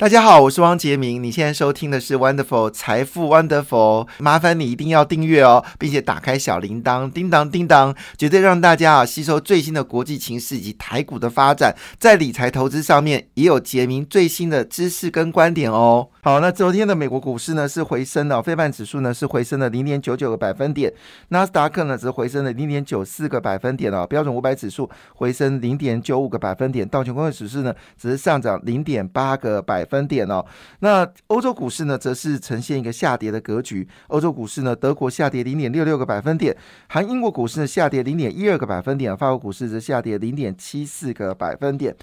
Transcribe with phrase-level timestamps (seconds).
[0.00, 1.22] 大家好，我是汪杰明。
[1.22, 16.08] 你现在收听的是 Wonderful 财富 Wonderful，麻烦你一定要订阅哦，并且打开小铃铛，叮当叮当，绝对让大家啊吸收最新的国际情势以及台股的发展，在理财投资上面也有杰明最新的知识跟观点哦。
[16.22, 20.90] 好，那昨天的美国股市呢是回升的，非半指数呢是回升了零点九九个百分点，
[21.28, 29.89] 纳斯达克呢则回升了零点九四个百分点哦，标准五百指数回升零点九五个百分点，道琼工业指数呢只是上涨零点八个百分。
[29.90, 30.44] 分点哦，
[30.78, 33.86] 那欧洲股市呢，则是呈现一个下跌的格局。
[34.06, 36.56] 欧洲股市呢，德国下跌零点六六个百分点，
[36.88, 41.94] 含英国股市呢下跌零点一二个百分点，法国股市则下跌零点七四个百分点。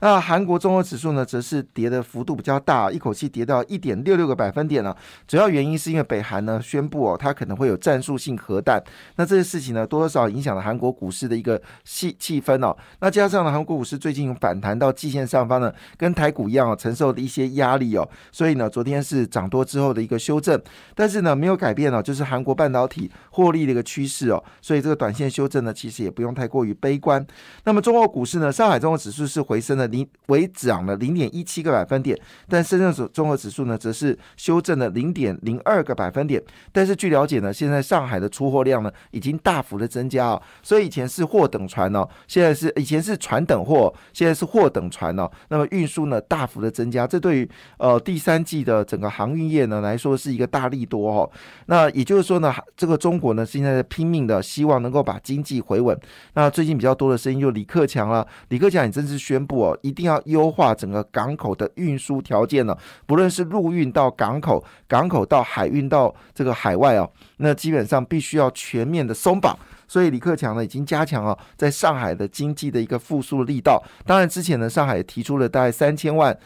[0.00, 4.94] 那韩国综合指数呢，则是跌的幅度比较大，一口气跌到一点六六个百分点了。
[5.26, 8.82] 主要原因是因为北韩呢宣布哦，它可能会有战术性核弹。
[9.16, 12.76] 那这些事情呢，多多少影响了韩国股市的一个气气氛哦。
[13.00, 18.08] 那加上呢，韩国股市最近反弹到季线上方呢，跟台股一样哦，承受的一些压力哦。
[18.30, 20.60] 所以呢，昨天是涨多之后的一个修正，
[20.94, 24.44] 但是呢，没有改变哦，就是韩国半导体获利的一个趋势哦。
[24.60, 27.26] 所以这个短线修正呢，其实也不用太过于悲观。
[27.64, 29.86] 那么中国股市呢，上海综合指数是回升了。
[29.86, 36.42] 零为涨了零点一七个百分点，但深圳综综合指数呢，则是修正了零点零二个百分点。
[36.72, 45.30] 但是据了解呢，现在上海的出货量呢，已经大幅的增加哦，所以以前是货等船哦，现在是以前是船等货，现在是货等船哦。
[45.48, 51.28] 那么运输呢，大幅的增加，这对于呃第三季的整个航运业呢来说是一个大利多哦。
[51.66, 55.98] 那也就是说呢，这个中国呢现在拼命的希望能够把经济回稳。
[56.34, 59.76] 那最近比较多的声音就李克强了，李克强也正式宣布哦。
[59.82, 69.58] 一定要优化整个港口的运输条件呢，不论是陆运到港口，港口到海运到这个海外哦，那基本上必须要全面的松绑。
[69.88, 73.82] 所以李克强呢已经加强了在上海的经济的一个复苏的力道。
[74.04, 76.36] 当然之前呢，上海提出了大概三千万。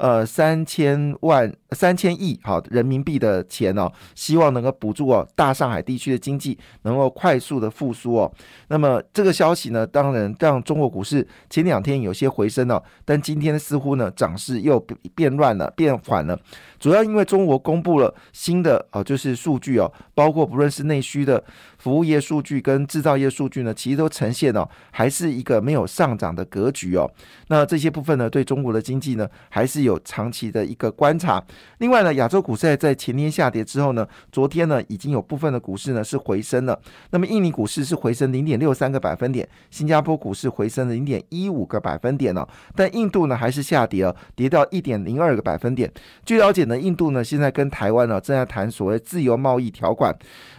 [0.00, 8.32] 呃，三千万、三千亿好人民币的钱哦，希望能够补助哦大上海地区的经济能够快速的复苏哦。
[8.68, 14.80] 那么这个消息呢，当然让中国股市前两天有些回升了，但今天似乎呢涨势又
[15.14, 16.40] 变乱了、变缓了。
[16.78, 21.44] 主要因为中国公布了新的哦，就是数据哦，包括不论是内需的
[21.80, 27.10] 服务业数据跟制造业数据呢，其实都呈现哦还是一个没有上涨的格局哦。
[27.48, 31.42] 那这些部分呢，对中国的经济呢，还是有长期的一个观察。
[31.78, 36.80] 另外呢，亚洲股市在前天下跌之后呢，昨天呢已经有部分的股市呢是回升了。
[37.10, 42.46] 那么印尼股市是回升零点六三个百分点，新加坡股市回升零点一五个百分点哦。
[42.76, 45.92] 但印度呢还是下跌了，跌到一点零二个百分点。
[46.24, 46.60] 据了解。
[46.60, 50.14] 呢印度呢，现在跟台湾呢正在谈所谓自由贸易条款，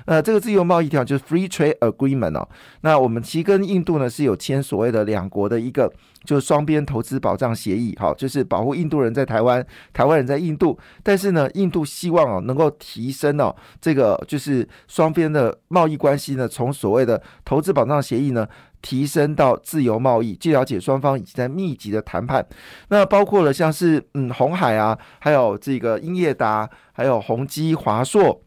[0.06, 2.48] 呃，这个自由贸易条就是 Free Trade Agreement 哦。
[2.82, 5.92] 那我们其实跟印度呢是有签所谓的两国的一个
[6.24, 10.78] 就是双边投资保障协议，好，就是保护印度人在台湾，台湾人在印度。
[11.04, 18.48] 但是呢，印度希望哦能够提升哦这个就是双边的贸易关系呢，从所谓的投资保障协议呢。
[18.84, 22.44] 提升到自由贸易，据了解，双方已经在密集的谈判。
[22.88, 28.42] 那包括了像是嗯红海啊，还有这个英业达，还有宏基、华硕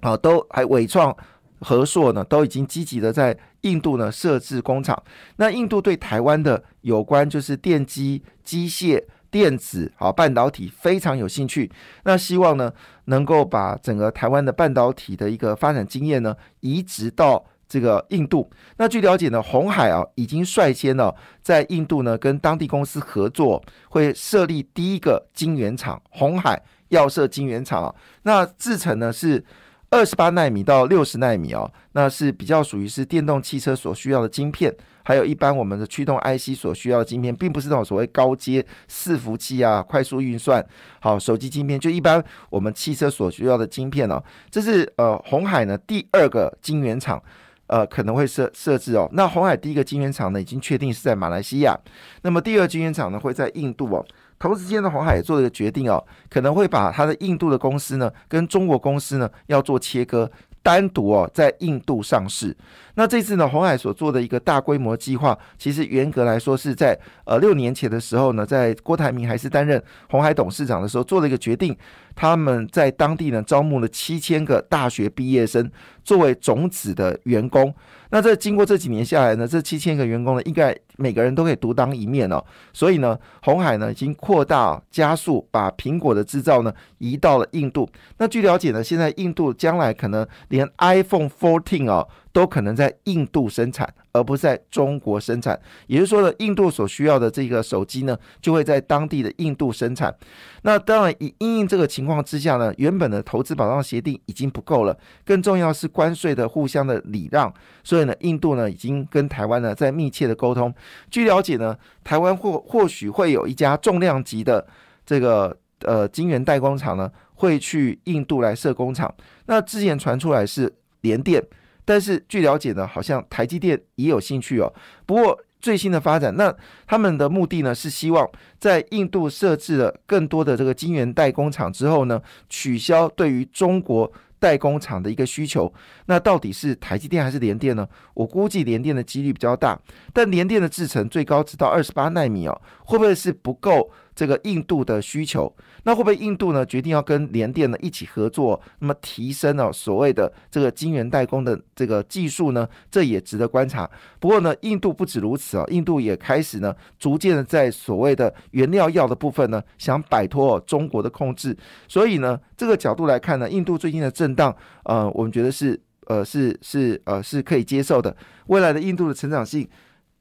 [0.00, 1.14] 啊，都还伟创、
[1.60, 5.02] 和硕呢，都已经积极的在印度呢设置工厂。
[5.36, 11.70] 那印度对台湾的有关就是电机、机械、电子啊半导体非常有兴趣。
[12.04, 12.72] 那希望呢
[13.06, 17.44] 能够把整个台湾的半导体的一个发展经验呢移植到。
[17.70, 26.00] 这个印度，那据了解呢，红海啊已经率先呢在印度呢跟当地公司合作，会设立第一个晶圆厂。
[26.08, 26.58] 红海
[26.88, 29.44] 要设晶圆厂啊，那制程呢是
[29.90, 40.64] 二十八纳米到六十纳米哦，那是比较属于是电动汽车所需要的晶片，还有一般我们的驱动 IC 所需要的晶片，并不是那种所谓高阶伺服器啊、快速运算、
[41.00, 44.22] 好手机晶片，就一般我们汽车所需要的晶片哦。
[44.50, 47.22] 这是呃红海呢第二个晶圆厂。
[47.68, 49.06] 呃，可能会设设置哦。
[49.12, 51.78] 那红海第一个晶圆厂呢，已经确定是在马来西亚。
[52.22, 54.02] 那么第二晶圆厂呢，会在印度哦。
[54.38, 60.30] 同时间的红海也做了一个决定哦，可能会把他的印度的公司呢，跟中国公司呢，要做切割。
[60.60, 62.54] 单独哦，在印度上市。
[62.98, 69.80] 那这次呢，红海所做的一个大规模计划，其实严格来说是在呃六年前的时候呢，在郭台铭还是担任
[70.10, 71.76] 红海董事长的时候，做了一个决定。
[72.16, 75.70] 他们在当地呢，招募了七千个大学毕业生
[76.02, 77.72] 作为种子的员工。
[78.10, 82.44] 那这经过这几年下来呢，这七千个员工呢，应该每个人都可以独当一面哦。
[82.72, 87.88] 所以呢，红海呢已经扩大加速，把苹果的制造呢移到了印度。
[88.16, 95.58] 那据了解呢，现在印度将来可能连 iPhone 14哦都可能在印度生产，而不是在中国生产。
[95.86, 100.14] 也就是说呢，印度所需要的这个手机呢，就会在当地的印度生产。
[100.62, 107.52] 那当然，以因应这个情况之下呢，原本的投资保障协定已经不够了，更重要是关税的互相的礼让。
[107.82, 110.72] 所以呢，印度呢已经跟台湾呢在密切的沟通。
[111.10, 114.66] 据了解呢，台湾或或许会有一家重量级的
[115.06, 119.12] 这个呃晶圆代工厂呢，会去印度来设工厂。
[119.46, 121.42] 那之前传出来是联电。
[121.88, 124.70] 但是据了解呢，好像台积电也有兴趣哦。
[125.06, 126.54] 不过最新的发展，那
[126.86, 132.20] 他们的目的呢是希望在印度设置了更多的这个晶圆代工厂之后呢，
[132.50, 135.72] 取消对于中国代工厂的一个需求。
[136.04, 137.88] 那到底是台积电还是联电呢？
[138.12, 139.80] 我估计联电的几率比较大，
[140.12, 143.90] 但联电的制程最高只到二十八纳米哦，会不会是不够？
[144.18, 145.54] 这个印度的需求，
[145.84, 152.68] 那会不会印度呢决定要跟联电呢一起合作，那么提升哦所谓的这个晶圆代工的这个技术呢？
[152.90, 153.88] 这也值得观察。
[154.18, 161.56] 不过呢，印度不止如此啊，印度也开始呢逐渐的在所谓的原料药的部分呢，想摆脱中国的控制。
[161.86, 168.16] 所以呢，这个角度来看呢，印度最近的震荡，呃，我们觉得是呃是是呃是可以接受的。
[168.48, 169.68] 未来的印度的成长性。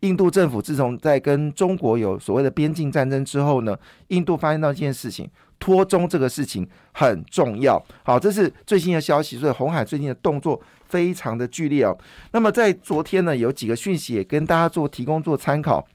[0.01, 3.77] 印度政府自从在跟中国有所谓的边境战争之后呢，
[4.09, 5.27] 印度发现到一件事情，
[5.59, 7.83] 脱中这个事情很重要。
[8.03, 11.97] 好，这是最新的消息，所以红海最近的动作非常的剧烈哦。
[12.31, 15.85] 那么在昨天呢，有几个讯息也跟大家做提供做参考。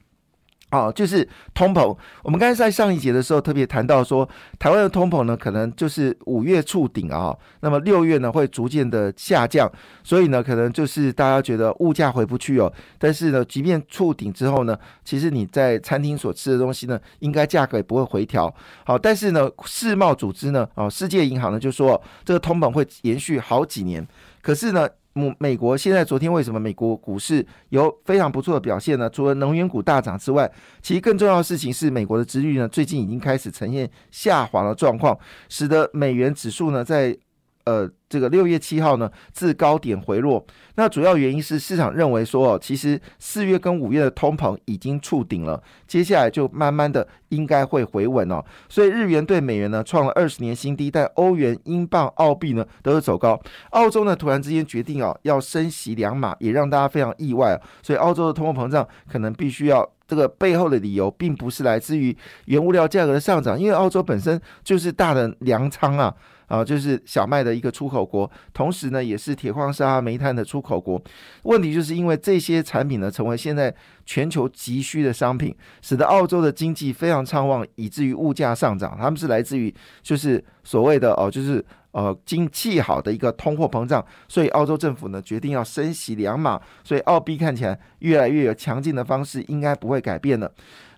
[0.73, 1.95] 好，就是通膨。
[2.23, 4.27] 我们刚才在上一节的时候特别谈到说，
[4.59, 9.71] 台湾的通膨呢，可能就是五月触顶啊，那么六月呢会逐渐的下降，
[10.03, 12.73] 所以呢，可能就是大家觉得物价回不去哦。
[12.99, 14.75] 但是呢，即便触顶之后呢，
[15.05, 18.53] 其实你在餐厅所吃的东西呢，应该价格也不会回调。
[18.87, 24.09] 好，但是呢，世贸组织呢，哦，世界银行呢就说，这个通膨会延续好几年。
[24.41, 24.89] 可是呢。
[25.15, 29.11] 美美国现在昨天为什么美国股市有非常不错的表现呢？
[29.11, 30.51] 除了能源股大涨之外，
[30.81, 35.19] 其实更重要的事情是美国的殖率呢最近已经开始呈现下滑的状况，
[35.49, 37.17] 使得美元指数呢在。
[37.65, 40.45] 呃，这个六月七号呢，自高点回落。
[40.75, 48.43] 那主要原因是市场认为说，哦，其实四月跟五月的通膨已经触顶了，接下来就慢慢的应该会回稳哦。
[48.69, 53.41] 所以日元对美元呢创了二十年新低，但欧元、英镑、澳币呢都是走高。
[53.71, 57.61] 澳洲呢突然之间决定哦要升息两码，也让大家非常意外。
[57.83, 62.17] 所以澳洲的通货膨胀可能必须要这个背后的理由，并不是来自于
[62.47, 66.15] 原物料价格的上涨，因为澳洲本身就是大的粮仓啊。
[66.53, 71.03] 啊，就是小麦的一个出口国，同时呢，也是铁矿砂、煤炭的出口国。
[71.45, 78.95] 问题就是因为这些产品呢，成为现在全球急需的商品，使得澳洲的经济非常畅旺，以至于物价上涨。
[79.01, 90.53] 他们是来自于就是所谓的哦，就是呃经济好的一个通货膨胀，所以澳洲政府呢决定要升息两码，所以澳币看起来越来越有强劲的方式，应该不会改变了。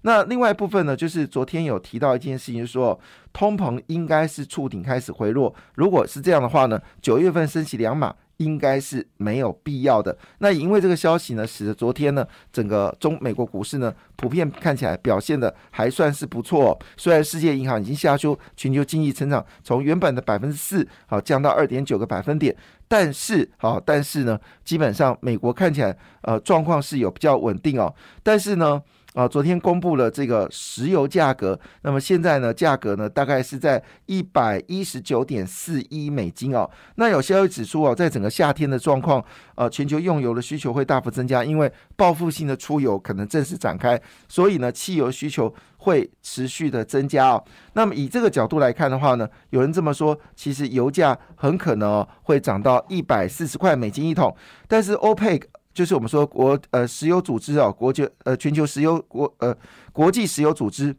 [0.06, 2.98] 那另外一部分呢，就是昨天有提到一件事情，说
[3.32, 5.54] 通膨应该是触顶开始回落。
[5.76, 10.14] 如果是这样的话呢，九月份升息两码应该是没有必要的。
[10.40, 16.78] 那因为这个消息呢，使得昨天呢，整个中美国股市呢，普遍看起来表现的还算是不错。
[16.98, 22.54] 虽然世界银行已经下修全球经济成长从原本的百分之四好降到二点九个百分点，
[22.86, 27.94] 但是好，但是呢，基本上美国看起来呃状况是有比较稳定哦。
[28.22, 28.82] 但是呢。
[29.14, 36.68] 啊，昨天公布了这个石油价格，那么现在呢，价格呢大概是在一百一十九点四一美金哦。
[36.96, 47.44] 那有消息指出哦，在整个夏天的状况，呃，全球用油的需求会大幅增加，因为报复性的出油可能正式展开，所以呢，汽油需求会持续的增加哦。
[47.74, 55.42] 那么以这个角度来看的话呢，有人这么说，其实油价很可能会涨到一百四十块美金一桶，但是 OPEC。
[55.74, 59.54] 就是我们说国呃石油组织啊，国际呃全球石油国呃
[59.92, 60.96] 国际石油组织，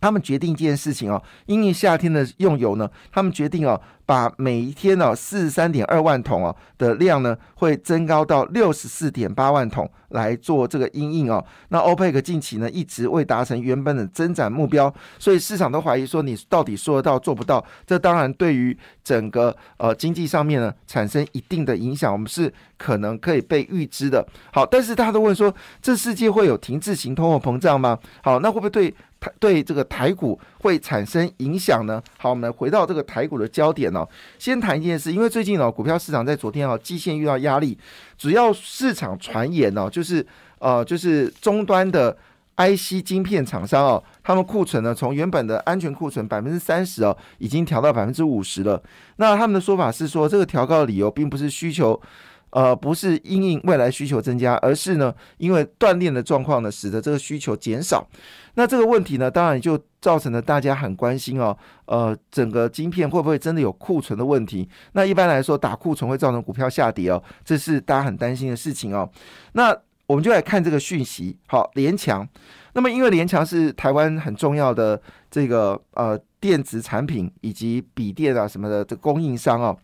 [0.00, 3.80] 他们决定这件事情啊，因为夏天的用油呢，他们决定啊。
[4.10, 11.44] 把每一天呢四十三点二万桶哦的量呢，会增高到六十四点八万桶来做这个阴影哦。
[11.68, 17.64] 那欧佩克近期呢一直未达成原本的增长目标，所以市场都怀疑说你到底说得到做不到。
[17.86, 24.26] 这当然对于整个呃经济上面呢产生一定的影响，我们是可能可以被预知的。
[24.52, 27.96] 好，但是大家都问说，这世界会有停滞型通货膨胀吗？
[28.24, 32.02] 好，那会不会对台对这个台股会产生影响呢？
[32.18, 33.99] 好，我们来回到这个台股的焦点呢。
[34.38, 37.76] 先谈一件事，因为最近呢，股票市场在昨天啊，季线遇到压力，
[38.18, 40.26] 主要市场传言呢，就是
[40.58, 42.16] 呃，就是终端的
[42.56, 48.82] IC 晶片厂商哦，他们库存呢，从原本的安全库存百分之三十哦，已经调到百分之五十了。
[49.16, 51.98] 那他们的说法是说，这个调高的理由并不是需求
[52.50, 58.06] 呃，不是因应未来需求增加，而是呢，因为断链的状况呢，使得这个需求减少。
[58.54, 61.56] 那这个问题呢，当然就造成了大家很关心哦。
[61.86, 64.68] 呃，整个晶片会不会真的有库存的问题？
[64.92, 69.08] 那一般来说，打库存会造成股票下跌哦，这是大家很担心的事情哦。
[69.52, 69.76] 那
[70.06, 71.38] 我们就来看这个讯息。
[71.46, 72.28] 好，联强。
[72.72, 79.76] 那么因为联强是台湾很重要的这个呃电子产品以及笔电啊什么的的供应商哦。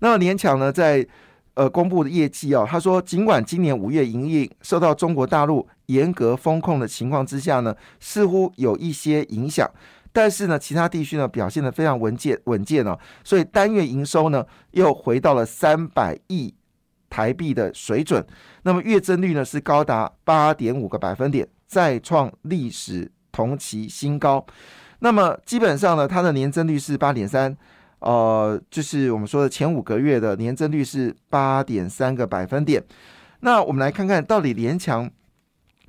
[0.00, 1.06] 那么联强呢，在
[1.54, 9.70] 呃，公布的业绩哦，他说，尽管今年五月营业受到中国大陆严格风控的情况之下呢，似乎有一些影响，
[10.12, 16.54] 但是呢，其他地区呢表现的非常稳健稳健哦，所以单月营收呢又回到了三百亿
[17.10, 18.26] 台币的水准，
[18.62, 24.46] 那么月增率呢是高达八点五个百分点，再创历史同期新高，
[25.00, 27.54] 那么基本上呢，它的年增率是八点三。
[28.02, 32.84] 呃，就是我们说的前五个月的年增率是八点三个百分点。
[33.40, 35.10] 那我们来看看到底联强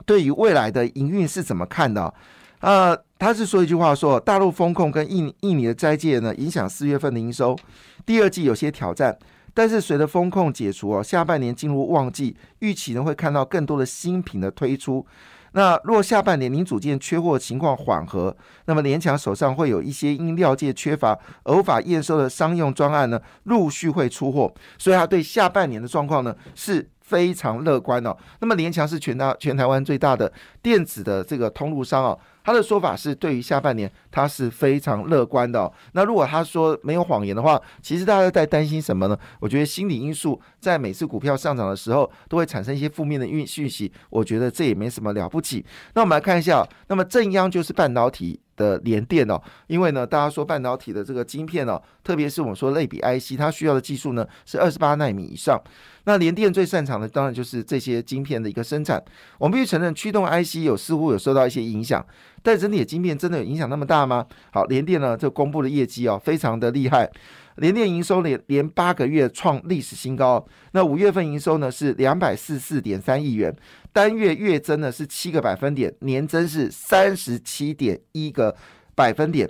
[0.06, 2.14] 对于未来的营运是怎么看的？
[2.60, 7.58] 呃，他是说一句话说，大陆风控跟印印尼的斋戒呢，影响四月份的营收，
[8.06, 9.18] 第二季有些挑战。
[9.54, 15.06] 但是随着风控解除哦，下半年进入旺季，预期呢会看到更多的新品的推出。
[15.54, 28.16] 那若下半年零组件缺货情况缓和，那么联强手上会有一些因料界缺乏而无法验收的商用专案呢，陆续会出货，所以他对下半年的状况呢是非常乐观哦。
[28.40, 30.32] 那么联强是全大全台湾最大的
[30.62, 32.20] 电子的这个通路商哦。
[32.44, 35.72] 他的说法是，对于下半年他是非常乐观的。
[35.94, 39.18] 那如果他说没有谎言的话，其实大家在担心什么呢？
[39.40, 43.92] 我觉得心理因素在每次股票上涨的时候，都会产生一些负面的运讯息。
[44.10, 45.66] 我觉得这也没什么了不起。
[45.96, 48.40] 那我们来看一下，那么正央就是半导体。
[48.56, 55.62] 的联电哦，因为呢，大家说半导体的这个晶片哦，特别是我们说类比 IC，它需要的技术呢是二十八纳米以上。
[56.06, 59.02] 那联电最擅长的当然就是这些晶片的一个生产。
[59.38, 62.06] 我们必须承认，驱动 IC 有似乎有受到一些影响，
[62.42, 64.26] 但整体的晶片真的有影响那么大吗？
[64.52, 67.10] 好，联电呢就公布的业绩哦，非常的厉害。
[67.58, 73.56] 连年营收连连八个月创历史新高，那五月份营收呢是两百四四点三亿元，
[73.92, 78.56] 单月月增呢是七个百分点，年增是三十七点一个
[78.96, 79.50] 百分点。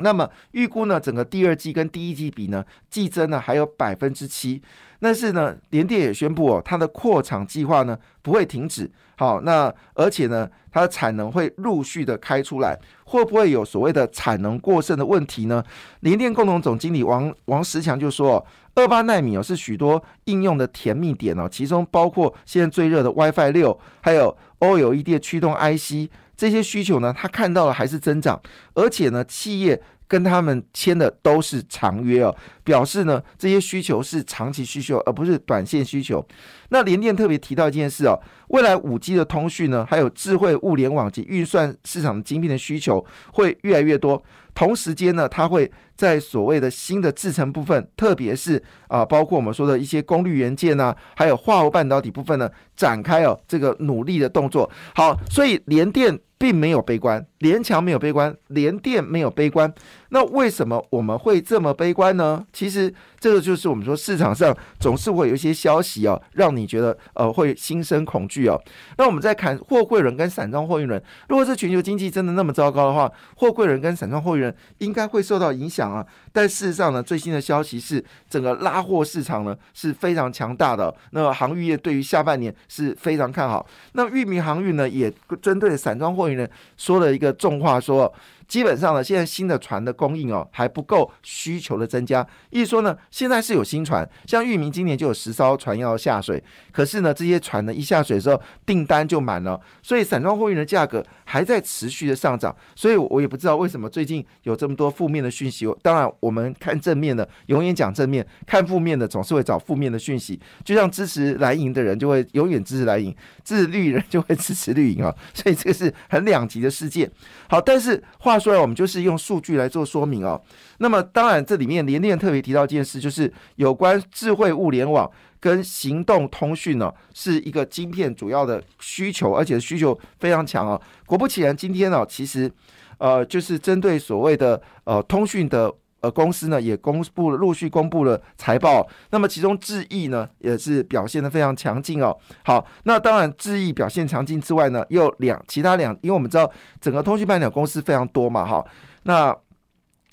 [0.00, 4.62] 那么预估呢，整个第二季跟第一季比呢，季增呢还有百分之七。
[5.00, 8.90] 但是呢，联电也宣布哦，它的扩厂计划呢不会停止。
[9.16, 15.62] 好，那而且呢，它的产能会陆续的开出来，会不会有所谓的产能过剩的问题呢？
[16.00, 28.40] 联电共同总经理王王石强就说，二八纳米哦是许多应用的甜蜜点哦，其中包括现在最热的 WiFi 六，还有 OLED 驱动 IC 这些需求呢，他看到了还是增长，
[28.72, 29.78] 而且呢，企业。
[30.10, 36.26] 跟他们签的都是长约哦，表示呢这些需求是长期需求，而不是短线需求。
[36.70, 38.18] 那联电特别提到一件事哦，
[38.48, 43.04] 未来五 G 的通讯呢，还有智慧物联网及运算市场的晶片的需求
[43.34, 44.22] 会越来越多。
[44.54, 54.70] 同时间呢，它会在所谓的新的制程部分，特别是啊，包括我们说的一些功率元件呐，还有化合半导体部分呢，展开哦这个努力的动作。
[54.94, 56.18] 好，所以联电。
[56.40, 59.74] 并没有悲观，联强没有悲观，联电没有悲观。
[60.10, 62.44] 那为什么我们会这么悲观呢？
[62.52, 68.60] 其实这个就是我们说市场上总是会有一些消息哦，让你觉得呃会心生恐惧哦。
[68.96, 76.06] 那我们再看货柜人跟散装货运人，如果是全球经济真的那么糟糕的话，货柜人跟散装货运人应该会受到影响啊。
[76.32, 80.94] 但事实上呢，最新的消息是整个拉货市场呢是非常强大的。
[81.10, 83.66] 那航运业对于下半年是非常看好。
[83.92, 85.12] 那裕民航运呢也
[85.42, 88.12] 针对散装货运人说了一个重话，说。
[88.48, 92.26] 基本上呢，现在新的船的供应哦还不够需求的增加。
[92.48, 102.56] 意思说呢，现在是有新船，像裕民今年就有十艘船要下水，可是呢，这些船呢一下水的时候订单就满了，所以散装货运的价格还在持续的上涨。
[102.74, 105.66] 所以我也不知道为什么最近有这么多负面的讯息。
[105.82, 110.40] 当然，我们看正面的永远讲正面，看负面的总是会找负面的讯息。
[110.64, 113.14] 就像支持蓝营的人就会永远支持蓝营，
[113.44, 115.14] 支持绿人就会支持绿营啊。
[115.34, 117.10] 所以这个是很两极的世界。
[117.50, 118.37] 好，但是话。
[118.38, 120.40] 所以，我们就是用数据来做说明哦。
[120.78, 130.80] 那么，当然这里面连电特别提到一件事，就是有关智慧物联网跟行动通讯呢，是一个晶片主要的需求，而且需求非常强啊。
[131.06, 132.50] 果不其然，今天呢，其实
[132.98, 135.72] 呃，就是针对所谓的呃通讯的
[136.10, 138.86] 公司呢，也公布了陆续公布了财报。
[139.10, 142.16] 那么其中智易呢，也是表现的非常强劲哦。
[142.44, 146.50] 好，那当然智易表现强劲之外呢，又两其他两，因为我们知道
[146.80, 148.64] 整个通讯半导体公司非常多嘛，哈，
[149.04, 149.36] 那。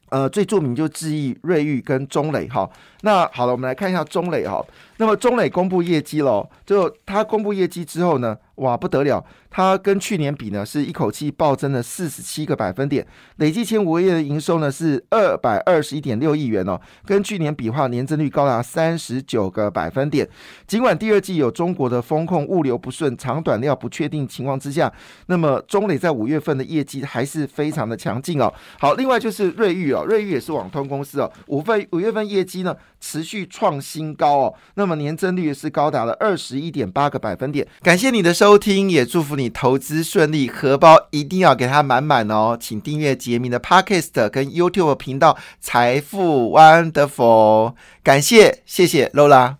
[0.09, 2.69] 呃，最著名就智易、瑞昱跟中磊哈。
[3.05, 4.65] 那好了，我们来看一下中磊哈。
[4.97, 20.27] 那么中磊公布业绩喽，就他公布业绩之后呢，哇不得了，他跟去年比呢，是一口气暴增了四十七个百分点，累计前五个月的营收呢是二百二十一点六亿元哦，跟去年比话年增率高达三十九个百分点。
[20.65, 24.91] 尽管第二季有中国的风控物流不顺、长短料不确定情况之下，
[25.27, 28.51] 那么中磊在五月份的业绩还是非常的强劲哦。
[28.79, 32.73] 好，另外就是瑞昱哦，瑞昱也是网通公司哦，五份五月份业绩呢
[33.05, 37.67] 持续创新高哦，那么年增率是高达了二十一点八个百分点。
[37.83, 42.57] 感谢你的收听，也祝福你投资顺利，荷包一定要给它满满哦。
[42.59, 49.57] 请订阅杰明的 Podcast 跟 YouTube 频道财富 Wonderful，感谢谢谢 Lola。